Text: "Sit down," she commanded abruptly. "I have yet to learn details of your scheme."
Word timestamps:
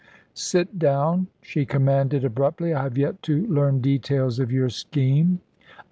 "Sit 0.33 0.79
down," 0.79 1.27
she 1.43 1.63
commanded 1.63 2.25
abruptly. 2.25 2.73
"I 2.73 2.81
have 2.81 2.97
yet 2.97 3.21
to 3.21 3.45
learn 3.45 3.81
details 3.81 4.39
of 4.39 4.51
your 4.51 4.69
scheme." 4.69 5.41